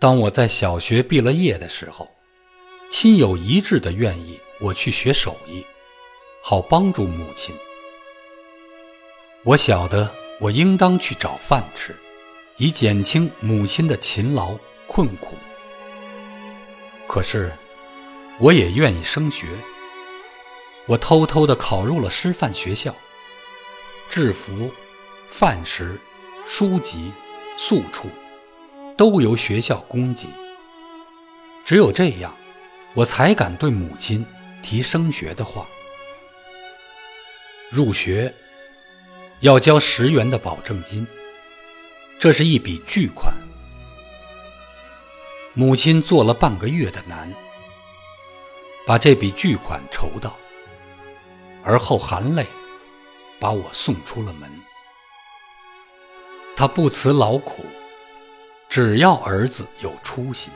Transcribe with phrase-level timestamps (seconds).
[0.00, 2.10] 当我在小学毕了业的时候，
[2.90, 5.62] 亲友一致的愿意我去学手艺，
[6.42, 7.54] 好帮助母亲。
[9.44, 10.10] 我晓得
[10.40, 11.94] 我应当去找饭吃，
[12.56, 15.36] 以减轻母亲的勤劳困苦。
[17.06, 17.52] 可是，
[18.38, 19.48] 我也愿意升学。
[20.86, 22.96] 我偷偷的考入了师范学校，
[24.08, 24.72] 制服、
[25.28, 26.00] 饭食、
[26.46, 27.12] 书籍、
[27.58, 28.08] 宿处。
[29.00, 30.28] 都由学校供给，
[31.64, 32.36] 只有这样，
[32.92, 34.26] 我才敢对母亲
[34.60, 35.66] 提升学的话。
[37.70, 38.34] 入学
[39.40, 41.06] 要交十元的保证金，
[42.18, 43.32] 这是一笔巨款。
[45.54, 47.32] 母亲做了半个月的难，
[48.86, 50.36] 把这笔巨款筹到，
[51.64, 52.46] 而后含泪
[53.38, 54.50] 把我送出了门。
[56.54, 57.64] 她不辞劳苦。
[58.70, 60.48] 只要儿子有出息。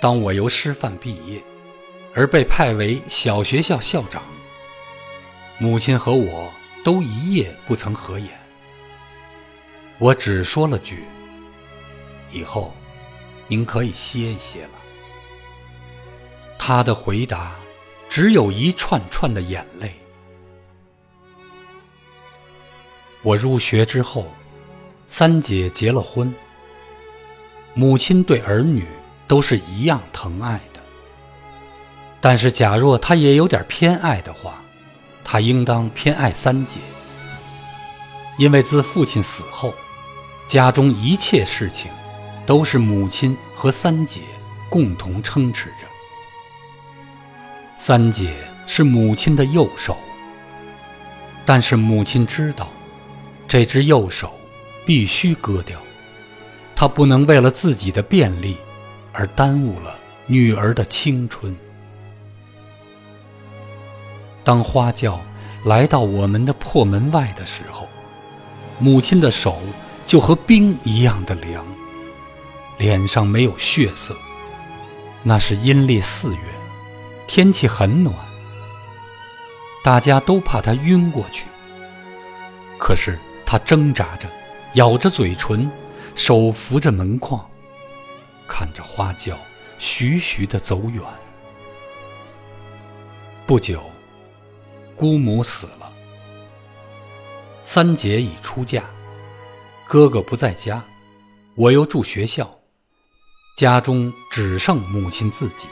[0.00, 1.42] 当我由师范毕业，
[2.14, 4.22] 而被派为小学校校长，
[5.58, 6.50] 母亲和我
[6.82, 8.30] 都一夜不曾合眼。
[9.98, 11.04] 我只说了句
[12.32, 12.74] ：“以后
[13.46, 14.70] 您可以歇一歇了。”
[16.58, 17.54] 他的回答
[18.08, 19.94] 只有一串串的眼泪。
[23.20, 24.26] 我入学之后。
[25.06, 26.34] 三姐结了婚，
[27.74, 28.86] 母亲对儿女
[29.26, 30.80] 都是一样疼爱的。
[32.20, 34.62] 但是，假若她也有点偏爱的话，
[35.22, 36.80] 她应当偏爱三姐，
[38.38, 39.74] 因为自父亲死后，
[40.46, 41.90] 家中一切事情
[42.46, 44.22] 都是母亲和三姐
[44.70, 45.86] 共同撑持着。
[47.76, 48.34] 三姐
[48.66, 49.98] 是母亲的右手，
[51.44, 52.70] 但是母亲知道，
[53.46, 54.34] 这只右手。
[54.84, 55.80] 必须割掉，
[56.76, 58.56] 他不能为了自己的便利
[59.12, 61.56] 而耽误了女儿的青春。
[64.42, 65.20] 当花轿
[65.64, 67.88] 来到我们的破门外的时候，
[68.78, 69.58] 母亲的手
[70.04, 71.64] 就和冰一样的凉，
[72.76, 74.14] 脸上没有血色。
[75.22, 76.42] 那是阴历四月，
[77.26, 78.14] 天气很暖，
[79.82, 81.46] 大家都怕她晕过去。
[82.76, 84.28] 可是她挣扎着。
[84.74, 85.70] 咬着嘴唇，
[86.16, 87.48] 手扶着门框，
[88.48, 89.38] 看着花轿
[89.78, 91.00] 徐徐地走远。
[93.46, 93.80] 不久，
[94.96, 95.92] 姑母死了，
[97.62, 98.82] 三姐已出嫁，
[99.86, 100.82] 哥哥不在家，
[101.54, 102.58] 我又住学校，
[103.56, 105.68] 家中只剩母亲自己。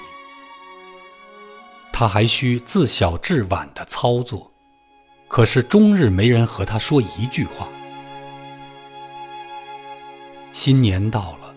[1.92, 4.52] 她还需自小至晚的操作，
[5.26, 7.66] 可是终日没人和她说一句话。
[10.52, 11.54] 新年到了，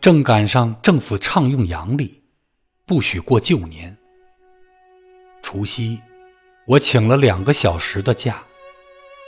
[0.00, 2.22] 正赶上政府倡用阳历，
[2.86, 3.96] 不许过旧年。
[5.42, 6.00] 除夕，
[6.66, 8.44] 我请了两个小时的假，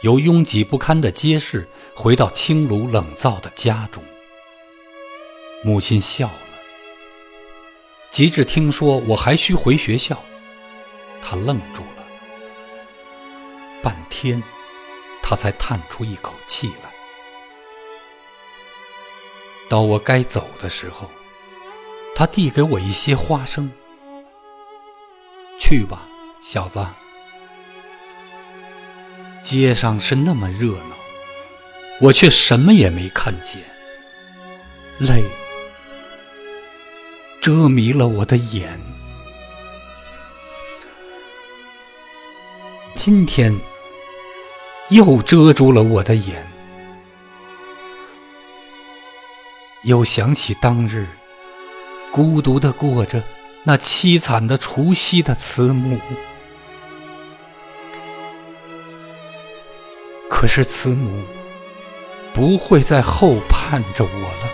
[0.02, 4.02] 由拥挤不堪的街市回到清炉冷灶的家中。
[5.64, 6.58] 母亲笑了，
[8.10, 10.22] 及至听说我还需回学校，
[11.22, 12.04] 她愣住了，
[13.82, 14.42] 半天，
[15.22, 16.93] 她才叹出一口气来。
[19.68, 21.10] 到我该走的时候，
[22.14, 23.70] 他递给我一些花生。
[25.58, 26.02] 去吧，
[26.42, 26.86] 小子。
[29.40, 30.96] 街上是那么热闹，
[32.00, 33.62] 我却什么也没看见。
[34.98, 35.22] 泪
[37.40, 38.80] 遮迷了我的眼。
[42.94, 43.54] 今天
[44.88, 46.53] 又遮住了我的眼。
[49.84, 51.06] 又想起当日
[52.10, 53.22] 孤独的过着
[53.64, 55.98] 那凄惨的除夕的慈母，
[60.28, 61.22] 可是慈母
[62.32, 64.48] 不会再后盼着我了，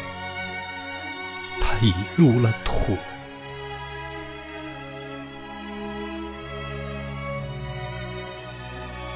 [1.61, 2.97] 她已入了土。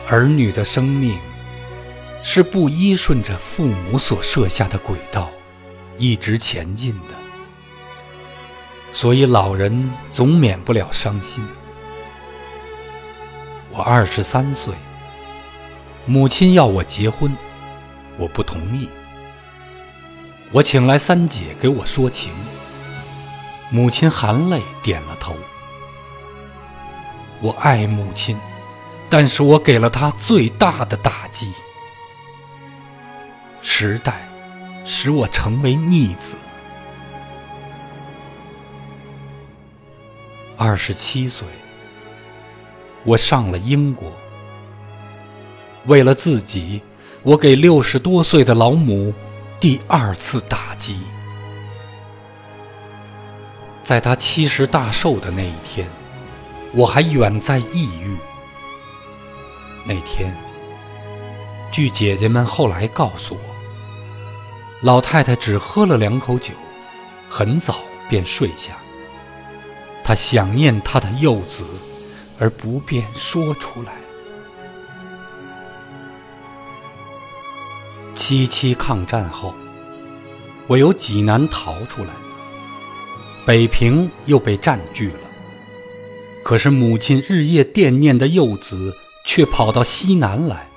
[0.06, 1.18] 儿女的生命
[2.22, 5.30] 是不依顺着父母所设下的轨道。
[5.96, 7.14] 一直前进的，
[8.92, 11.46] 所以老人总免不了伤心。
[13.70, 14.74] 我二十三岁，
[16.04, 17.36] 母亲要我结婚，
[18.18, 18.88] 我不同意。
[20.50, 22.32] 我请来三姐给我说情，
[23.70, 25.34] 母亲含泪点了头。
[27.40, 28.38] 我爱母亲，
[29.08, 31.52] 但是我给了她最大的打击。
[33.62, 34.33] 时代。
[34.84, 36.36] 使我成为逆子。
[40.56, 41.48] 二十七岁，
[43.04, 44.12] 我上了英国。
[45.86, 46.82] 为了自己，
[47.22, 49.12] 我给六十多岁的老母
[49.58, 50.98] 第二次打击。
[53.82, 55.86] 在她七十大寿的那一天，
[56.72, 58.16] 我还远在异域。
[59.84, 60.34] 那天，
[61.70, 63.53] 据姐姐们后来告诉我，
[64.84, 66.52] 老太太只喝了两口酒，
[67.30, 68.76] 很早便睡下。
[70.04, 71.64] 她想念她的幼子，
[72.38, 73.94] 而不便说出来。
[78.14, 79.54] 七七抗战后，
[80.66, 82.10] 我由济南逃出来，
[83.46, 85.20] 北平又被占据了。
[86.42, 88.94] 可是母亲日夜惦念的幼子。
[89.26, 90.68] 却跑到西南来。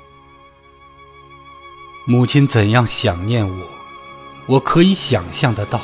[2.05, 3.67] 母亲怎样想念我，
[4.47, 5.79] 我可以想象得到。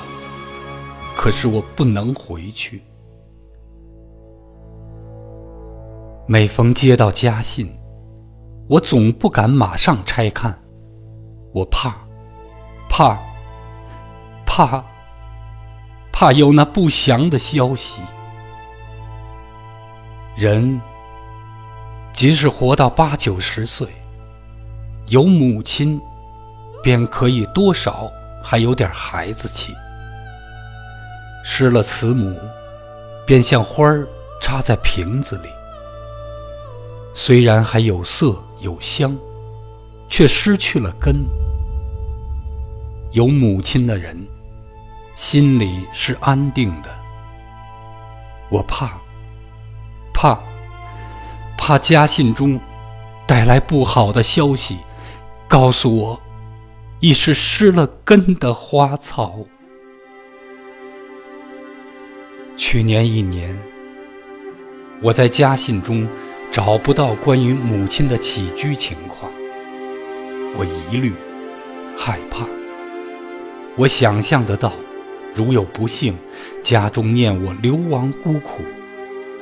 [1.15, 2.81] 可是我不能回去。
[6.27, 7.71] 每逢接到家信，
[8.67, 10.57] 我总不敢马上拆看，
[11.53, 11.95] 我怕，
[12.89, 13.19] 怕，
[14.45, 14.83] 怕，
[16.11, 18.01] 怕有那不祥的消息。
[20.35, 20.81] 人。
[22.13, 23.87] 即使活到八九十岁，
[25.07, 25.99] 有母亲，
[26.83, 28.07] 便可以多少
[28.43, 29.73] 还有点孩子气。
[31.43, 32.37] 失了慈母，
[33.25, 34.07] 便像花儿
[34.41, 35.49] 插在瓶子里，
[37.13, 39.17] 虽然还有色有香，
[40.09, 41.15] 却失去了根。
[43.11, 44.17] 有母亲的人，
[45.15, 46.89] 心里是安定的。
[48.49, 48.97] 我怕，
[50.13, 50.39] 怕。
[51.55, 52.59] 怕家信中
[53.25, 54.79] 带来不好的消息，
[55.47, 56.19] 告诉我
[57.03, 59.45] 已是失了根的花草。
[62.55, 63.59] 去年一年，
[65.01, 66.07] 我在家信中
[66.49, 69.29] 找不到关于母亲的起居情况，
[70.55, 71.11] 我疑虑、
[71.97, 72.47] 害怕。
[73.75, 74.71] 我想象得到，
[75.35, 76.15] 如有不幸，
[76.61, 78.63] 家中念我流亡孤苦，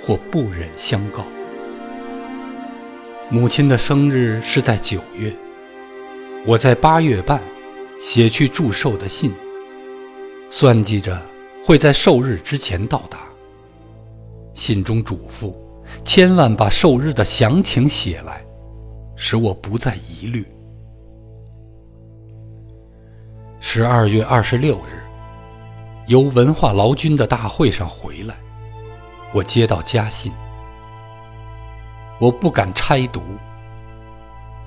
[0.02, 1.24] 或不忍相告。
[3.30, 5.32] 母亲的生日是在九月，
[6.44, 7.40] 我在八月半
[8.02, 9.32] 写去祝寿的信，
[10.50, 11.22] 算计着
[11.64, 13.20] 会在寿日之前到达。
[14.56, 15.54] 信中嘱咐，
[16.04, 18.44] 千万把寿日的详情写来，
[19.16, 20.44] 使我不再疑虑。
[23.60, 25.00] 十二月二十六日，
[26.08, 28.36] 由文化劳军的大会上回来，
[29.32, 30.32] 我接到家信。
[32.20, 33.22] 我不敢拆读。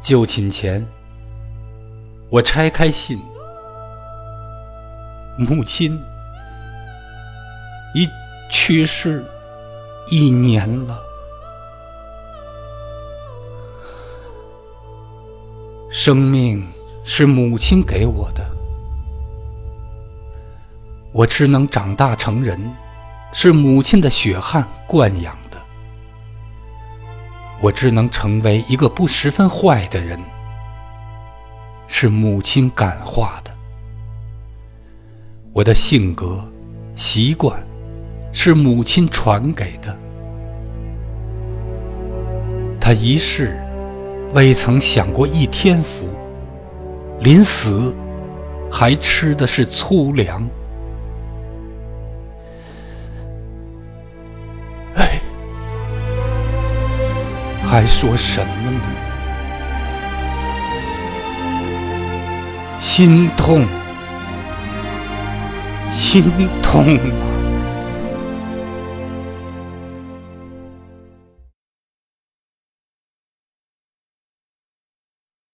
[0.01, 0.87] 就寝前，
[2.35, 3.23] 我拆开信，
[5.37, 6.03] 母亲
[7.95, 8.09] 已
[8.51, 9.25] 去世
[10.11, 11.01] 一年了。
[15.93, 16.67] 生命
[17.05, 18.45] 是母亲给我的，
[21.13, 22.61] 我只能长大成人，
[23.33, 25.63] 是母亲的血汗惯养的。
[27.61, 30.19] 我只能成为一个不十分坏的人，
[31.97, 33.53] 是母亲感化的。
[35.53, 36.45] 我的性格、
[36.97, 37.57] 习惯，
[38.33, 39.97] 是母亲传给的。
[42.81, 43.57] 她一世
[44.33, 46.09] 未曾享过一天福，
[47.21, 47.97] 临死
[48.73, 50.45] 还吃的是粗粮。
[57.65, 59.14] 还说什么呢？
[62.87, 63.67] 心痛，
[65.91, 66.23] 心
[66.63, 67.34] 痛啊！